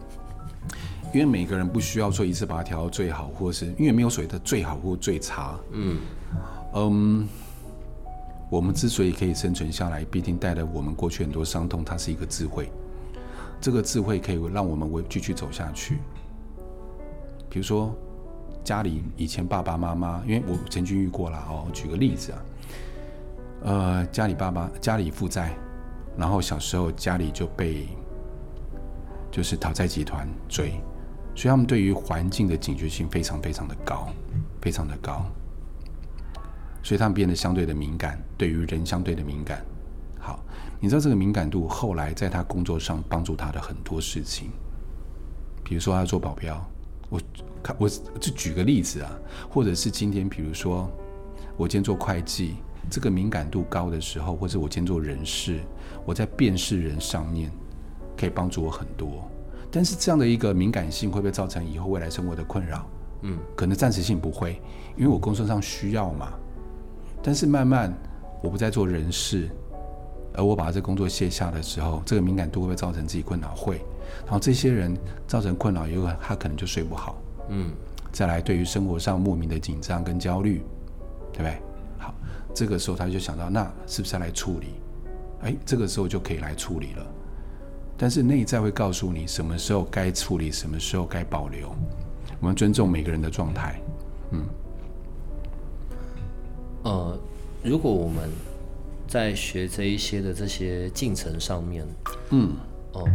[1.13, 5.57] 因为每个人不需要说一次把它调到最好，或是因为没有所谓的最好或最差。
[5.71, 5.97] 嗯
[6.75, 7.27] 嗯，
[8.51, 12.69] 我们之所以可以生存下来，必定带了我们过去很多伤痛，它是一个智慧。
[13.61, 15.99] 这个智慧可以让我们为继续走下去。
[17.49, 17.95] 比如说。
[18.63, 21.67] 家里以前爸爸妈妈，因为我曾经遇过了哦。
[21.73, 22.39] 举个例子啊，
[23.63, 25.55] 呃，家里爸爸家里负债，
[26.17, 27.87] 然后小时候家里就被
[29.31, 30.71] 就是讨债集团追，
[31.33, 34.09] 所以他们对于环境的警觉性非常非常的高，
[34.61, 35.25] 非常的高，
[36.83, 39.63] 所以他们变得相对的敏感，对于人相对的敏感。
[40.19, 40.43] 好，
[40.79, 44.49] 你知道这个敏感度后来在他工作上帮助他的很多事情，
[45.63, 46.61] 比如说他做保镖。
[47.09, 47.21] 我
[47.63, 49.11] 看，我就举个例子啊，
[49.49, 50.91] 或者是今天，比如说
[51.55, 52.55] 我今天做会计，
[52.89, 55.59] 这个敏感度高的时候，或者我今天做人事，
[56.05, 57.51] 我在辨识人上面
[58.17, 59.27] 可以帮助我很多。
[59.71, 62.85] 但是这样的一个敏感性会不会造成以后未来生活的困扰？
[63.23, 64.61] 嗯，可能暂时性不会，
[64.97, 66.31] 因为我工作上需要嘛。
[67.23, 67.91] 但是慢慢
[68.41, 69.49] 我不再做人事，
[70.33, 73.55] 而我把这工作卸下的时候，这个敏感度会不会造成自己困扰？
[73.55, 73.77] 会。
[74.25, 77.15] 然后这些人造成困扰以后，他可能就睡不好。
[77.49, 77.71] 嗯，
[78.11, 80.61] 再来对于生活上莫名的紧张跟焦虑，
[81.31, 81.57] 对不对？
[82.53, 84.67] 好，这个时候他就想到，那是不是要来处理？
[85.41, 87.05] 哎，这个时候就可以来处理了。
[87.97, 91.73] 但是内在会告诉你什么时候该处理，什么时候该保留。
[92.39, 93.81] 我们尊重每个人的状态。
[94.31, 94.45] 嗯。
[96.83, 97.17] 呃，
[97.63, 98.29] 如果我们
[99.07, 101.85] 在学这一些的这些进程上面，
[102.31, 102.51] 嗯，
[102.93, 103.07] 哦。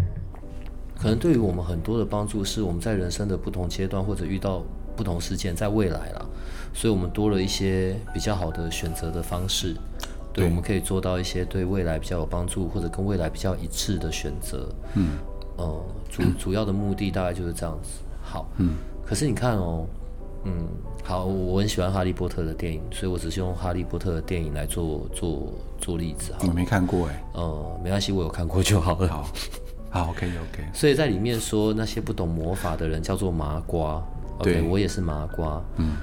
[0.96, 4.64] 可能对于我们很多的帮助，是我们在人生的不同阶段或者遇到
[4.96, 6.27] 不同事件，在未来了，
[6.72, 9.74] 所以我们多了一些比较好的选择的方式，
[10.32, 14.68] 对，我们可以做到一些对未来比较有帮助或者跟未来比较一致的选择。
[14.94, 15.18] 嗯，
[15.56, 18.00] 呃，主 主要的目的大概就是这样子。
[18.22, 19.86] 好，嗯，可是你看哦，
[20.44, 20.68] 嗯，
[21.02, 26.32] 好，我很喜欢哈利波特的电影，所以我只是用哈利波特的电影来做做做例子。
[26.40, 29.08] 我没看过哎，呃，没关系，我有看过就好 了。
[29.08, 29.28] 好。
[29.90, 30.62] 好，OK，OK。
[30.74, 34.02] 所以在里面说那些不懂魔法的人叫做麻瓜。
[34.38, 35.62] OK，我也是麻瓜。
[35.78, 35.96] 嗯。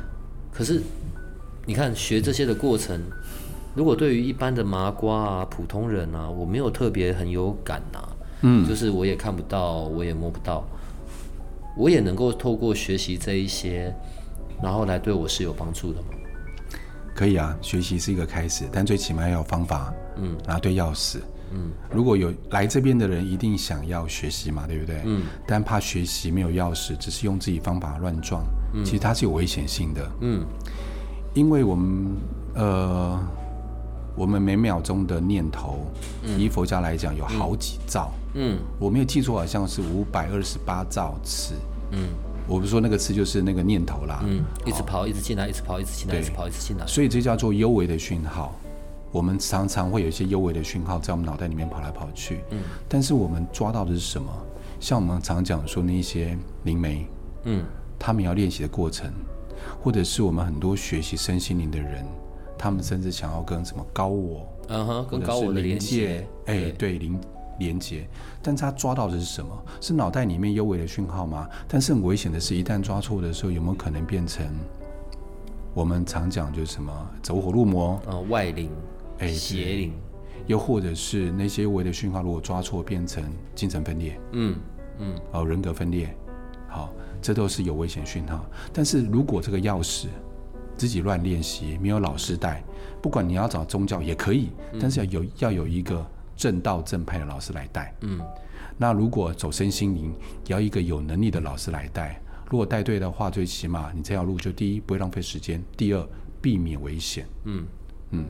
[0.56, 0.82] 可是
[1.66, 2.98] 你看学这些的过程，
[3.76, 8.08] 如果对于一般的麻瓜啊、普通人啊，我没有特别很有感呐。
[8.42, 8.66] 嗯。
[8.66, 10.66] 就是我也看不到，我也摸不到，
[11.76, 13.94] 我也能够透过学习这一些，
[14.64, 16.08] 然后来对我是有帮助的吗？
[17.14, 19.94] 可以啊，学习是一个开始，但最起码要有方法。
[20.16, 20.38] 嗯。
[20.48, 21.18] 拿对钥匙。
[21.52, 25.02] 嗯，如果有来这边的人，一定想要学习嘛，对不对？
[25.04, 28.44] 嗯，但怕学习没有钥匙，只是用自己方法乱撞，
[28.84, 30.12] 其实它是有危险性的。
[30.22, 30.46] 嗯，
[31.34, 32.18] 因为我们
[32.56, 33.20] 呃，
[34.16, 35.80] 我们每秒钟的念头，
[36.38, 38.12] 以佛家来讲，有好几兆。
[38.34, 41.54] 嗯，我没有记错，好像是五百二十八兆次。
[41.92, 42.10] 嗯，
[42.48, 44.22] 我不是说那个次就是那个念头啦。
[44.26, 46.86] 嗯，一直跑，一直进来，一直跑，一直进来，一直跑，一直进来。
[46.86, 48.54] 所以这叫做幽微的讯号。
[49.12, 52.60] 我们常常会有一些幽微的讯号在我们脑袋里面跑来跑去，嗯，
[52.90, 54.28] 但是我们抓到的是什么？
[54.78, 57.08] 像我们常讲说那些灵媒，
[57.46, 57.64] 嗯，
[58.00, 59.12] 他们要练习的过程，
[59.82, 62.06] 或者是我们很多学习身心灵的人，
[62.58, 67.20] 他们甚至想要跟什么高我，嗯哼，跟高我的连接，，哎，对，连
[67.60, 68.08] 连接，
[68.42, 69.64] 但是他抓到的是什么？
[69.80, 71.48] 是脑袋里面幽微的讯号吗？
[71.68, 74.46] 但是很危险的是，一旦抓错的时候，有没有可能变成
[75.74, 78.00] 我们常讲就是什么走火入魔？
[78.08, 78.70] 呃，外灵、
[79.20, 79.34] 哎，对。
[79.34, 79.94] 邪灵，
[80.48, 84.56] 又或者是那些幽微的讯号，如果抓错，变成精神分裂，嗯
[85.00, 86.14] 嗯，哦，人格分裂，好，
[87.26, 88.46] 这都是有危险讯号。
[88.72, 90.06] 但是如果这个钥匙
[90.78, 92.64] 自己乱练习，没有老师带，
[93.02, 97.92] 不管你要找宗教也可以，但是要有要有一个正道正派的老师来带。
[98.02, 98.22] 嗯，
[98.78, 100.14] 那如果走身心灵，
[100.46, 102.22] 也要一个有能力的老师来带。
[102.48, 106.08] 如果带对的话，最起码你这条路就第一不会浪费时间，第二
[106.40, 107.26] 避免危险。
[107.46, 107.66] 嗯
[108.12, 108.26] 嗯，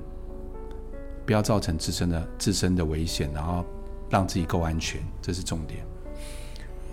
[1.25, 3.65] 不要造成自身的自身的危险，然后
[4.10, 5.86] 让自己够安全，这是重点。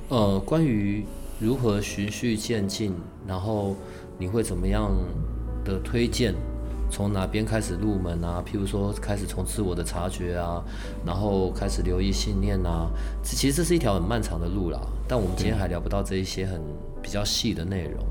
[0.08, 1.04] 呃，关于
[1.42, 2.94] 如何循序渐进，
[3.26, 3.74] 然后
[4.16, 4.92] 你会怎么样
[5.64, 6.32] 的推荐？
[6.88, 8.44] 从哪边开始入门啊？
[8.46, 10.62] 譬如说，开始从自我的察觉啊，
[11.04, 12.88] 然后开始留意信念啊。
[13.24, 14.78] 其其实这是一条很漫长的路啦。
[15.08, 16.60] 但我们今天还聊不到这一些很
[17.02, 18.04] 比较细的内容。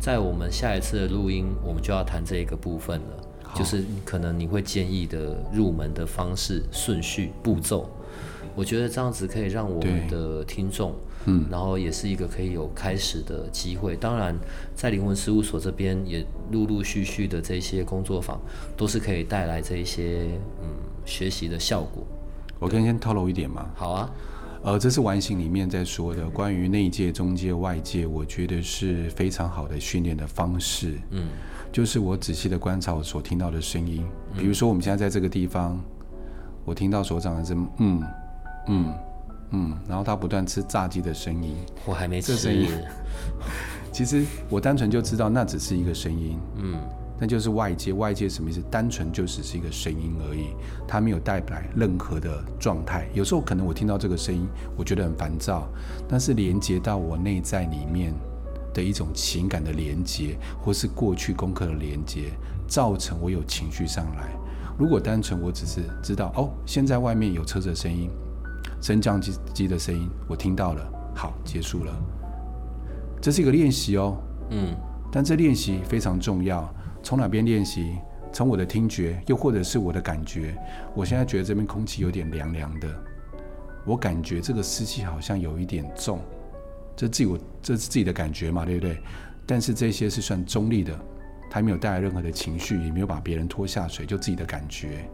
[0.00, 7.88] 在我们下一次的录音，我们就要谈这一个部分了，就是可能你会建议的入门的方式、顺序、步骤。
[8.54, 10.94] 我觉得这样子可以让我们的听众，
[11.26, 13.94] 嗯，然后也是一个可以有开始的机会。
[13.96, 14.34] 当然，
[14.74, 18.40] 在灵魂事务所这边也陆陆续续的这些工作坊，
[18.76, 20.28] 都是可以带来这一些
[20.62, 20.68] 嗯
[21.04, 22.04] 学习的效果。
[22.58, 23.68] 我可以先透露一点吗？
[23.74, 24.10] 好啊，
[24.62, 30.94] 呃，这是完形里面在说的关于内界、中界、外界，我觉得是非常好的训练的方式。
[31.10, 31.28] 嗯，
[31.70, 34.06] 就是我仔细的观察我所听到的声音，
[34.38, 35.78] 比如说我们现在在这个地方，
[36.64, 38.02] 我听到所长的是嗯嗯
[38.68, 38.94] 嗯，
[39.88, 41.56] 然后他不断吃炸鸡的声音。
[41.84, 42.68] 我还没吃这声音，
[43.92, 46.78] 其实我单纯就知道那只是一个声音，嗯
[47.18, 47.94] 那就是外界。
[47.94, 48.60] 外界什么意思？
[48.70, 50.48] 单纯就只是一个声音而已，
[50.86, 53.08] 它没有带来任何的状态。
[53.14, 55.66] 有时候可能我听到这个声音，我觉得很烦躁，
[56.06, 58.12] 但是连接到我内在里面
[58.74, 62.32] 的一种情感的连接，或是过去功课的连接，
[62.68, 64.30] 造成我有情绪上来。
[64.78, 68.10] 如果单纯我只是知道哦，现在外面有车子的声音，
[68.80, 71.92] 升降机机的声音，我听到了，好，结束了。
[73.20, 74.16] 这是一个练习哦，
[74.50, 74.76] 嗯
[75.10, 76.72] 但这练习非常重要。
[77.02, 77.96] 从哪边练习？
[78.32, 80.54] 从我的听觉，又或者是我的感觉。
[80.94, 82.88] 我现在觉得这边空气有点凉凉的，
[83.86, 86.20] 我感觉这个湿气好像有一点重，
[86.94, 89.00] 这自己我这是自己的感觉嘛，对不对？
[89.46, 90.92] 但是这些是算中立的，
[91.48, 95.08] 它没有带来任何的情绪，也没有把别人拖下水，就自己的感觉。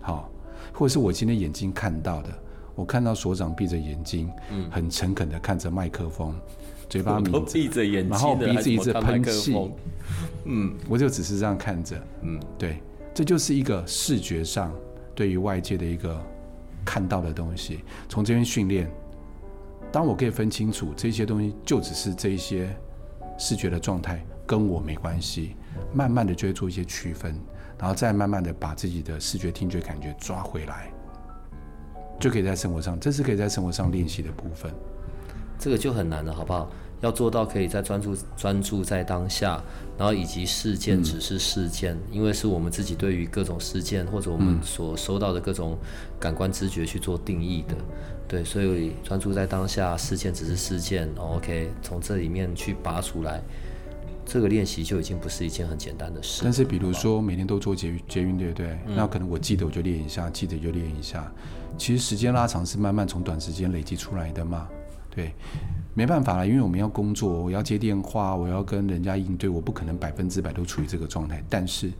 [0.00, 0.28] 好，
[0.72, 2.30] 或者是我今天眼睛看到的，
[2.74, 4.70] 我看到所长闭着眼睛，嗯。
[4.70, 6.34] 很诚恳的看着麦克风，
[6.88, 7.40] 嘴巴抿着。
[7.52, 9.54] 闭着眼然后鼻子一直喷气，
[10.44, 12.40] 嗯我就只是这样看着，嗯。
[12.58, 12.82] 对，
[13.14, 14.72] 这就是一个视觉上
[15.14, 16.20] 对于外界的一个
[16.84, 17.80] 看到的东西。
[18.08, 18.90] 从这边训练，
[19.92, 22.74] 当我可以分清楚这些东西就只是这一些
[23.38, 25.56] 视觉的状态，跟我没关系，
[25.92, 27.34] 慢慢的就会做一些区分，
[27.78, 30.90] 然后再慢慢的把自己的视觉、听觉感觉抓回来，
[32.20, 34.70] 就可以在生活上，这是可以在生活上练习的部分。
[35.58, 36.70] 这个就很难了，好不好？
[37.00, 39.58] 要做到可以在专注专注在当下，
[39.96, 45.78] 然后以及事件只是事件，因为是我们自己对于各种事件或者我们所收到的各种
[46.18, 47.74] 感官知觉去做定义的，
[48.28, 53.40] 对，所以专注在当下，事件只是事件、哦、，OK，从这里面去拔出来，
[54.26, 56.42] 这个练习就已经不是一件很简单的事。
[56.44, 58.78] 但是比如说每天都做捷运捷运，对不对？
[58.94, 61.32] 那可能我记得我就练一下，记得就练一下。
[61.80, 64.68] 其实时间拉长是慢慢从短时间累积出来的嘛。
[65.08, 65.32] 对，
[65.94, 71.42] 没办法了，因为我们要工作，我要接电话，我要跟人家应对，我不可能百分之百都处于这个状态。
[71.48, 71.90] 但是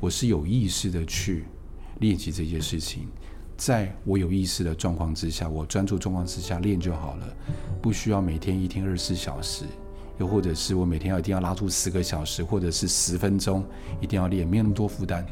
[0.00, 1.44] 我是有意识的去
[2.00, 3.06] 练习这些事情，
[3.54, 7.26] 在我有意识的状况之下，我专注状况之下练就好了，
[7.82, 9.66] 不需要每天一天二十四小时。
[10.16, 13.62] 又或者是我每天要一定要拉出十个小时，或者是十分钟，
[14.00, 15.24] 一定要练，没有那么多负担。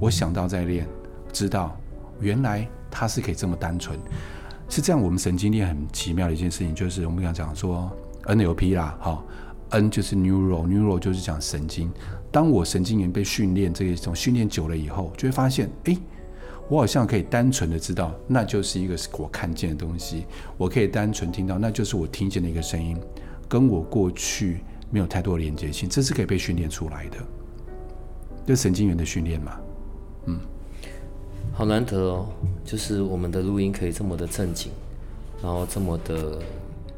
[0.00, 0.88] 我想到再练，
[1.34, 1.78] 知道
[2.18, 3.98] 原来它是可以这么单纯，
[4.68, 5.02] 是这样。
[5.02, 7.90] 我们神经链很奇妙的一件事情，就是我们刚讲说
[8.26, 9.24] NLP 啦，好
[9.70, 11.90] ，N 就是 neural，neural 就是讲神经。
[12.30, 15.98] 当我神经元被训练这一种训练久了以后，就会发现，诶，
[16.68, 20.24] 我好像可以单纯的知道，那就是一个我看见的东西；
[20.56, 22.96] 我可以单纯听到，那就是我听见的一个声音。
[23.48, 27.18] 跟我过去没有太多的连接性，这是可以被训练出来的，
[28.46, 29.60] 就神经元的训练嘛。
[30.24, 30.40] 嗯，
[31.54, 32.26] 好难得哦，
[32.64, 34.72] 就是我们的录音可以这么的正经，
[35.42, 36.38] 然后这么的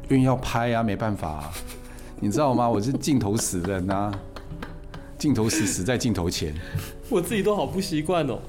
[0.09, 1.51] 因为要拍啊，没办法、啊，
[2.19, 2.67] 你知道吗？
[2.67, 4.17] 我是镜头死人啊，
[5.17, 6.55] 镜头死死在镜头前。
[7.09, 8.39] 我自己都好不习惯哦。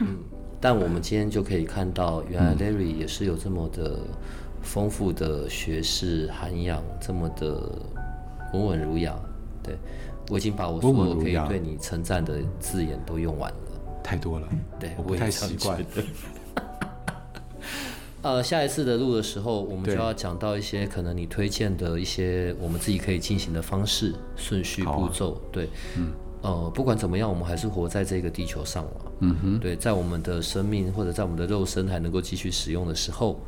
[0.00, 0.18] 嗯，
[0.60, 3.98] 但我们今天就可以看到，原来 Larry 也是有这么的
[4.62, 7.60] 丰富的学识涵养，这么的
[8.52, 9.14] 温文儒雅。
[9.62, 9.76] 对
[10.28, 13.56] 我已经把我所有可以对你称赞的字眼都用完了，
[14.04, 14.48] 太多了。
[14.78, 15.82] 对，我不太习惯。
[18.22, 25.38] 呃，下一次的录的时候，我们就要讲到一些可能你推荐的一些我们自己可以进行的方式、顺序、步骤。
[25.52, 28.90] 对，嗯，呃，不管怎么样，我们还是活在这个地球上了。
[29.20, 33.38] 嗯哼，对，在我们的生命或者在我们的肉身还能够继续使用的时候，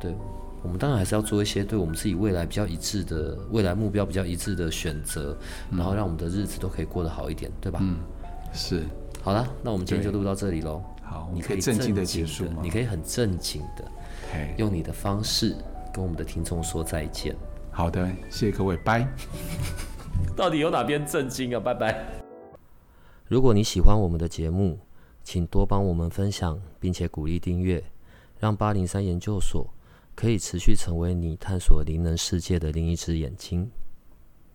[0.00, 0.14] 对，
[0.62, 5.36] 我们当然还是要做一些对我们自己未来比较一致的未来目标比较一致的选择，
[5.72, 7.80] 然后让我们的日子都可以过得好一点，对吧？
[7.82, 7.96] 嗯，
[8.52, 8.84] 是。
[9.22, 10.82] 好了，那我们今天就录到这里喽。
[11.02, 12.60] 好，你可以正经的结束吗？
[12.62, 13.84] 你可以很正经的。
[14.56, 15.56] 用你的方式
[15.92, 17.36] 跟我们的听众说再见。
[17.70, 19.06] 好的，谢谢各位，拜。
[20.36, 21.60] 到底有哪边震惊啊？
[21.60, 22.02] 拜拜。
[23.26, 24.78] 如果你喜欢我们的节目，
[25.22, 27.82] 请多帮我们分享，并且鼓励订阅，
[28.38, 29.68] 让八零三研究所
[30.14, 33.70] 可以持续成为你探索灵能世界的另一只眼睛。